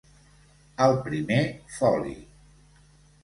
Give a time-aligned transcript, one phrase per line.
[0.85, 1.43] Al Primer
[1.75, 2.15] Foli.